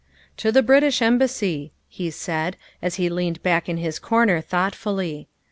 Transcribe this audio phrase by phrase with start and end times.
[0.37, 5.27] "To the British Embassy," he said as he leaned back in his corner thoughtfully.